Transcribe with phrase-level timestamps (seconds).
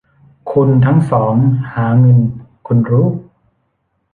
[0.51, 1.35] คุณทั้งสอง
[1.73, 2.19] หาเงิน
[2.67, 3.07] คุณรู้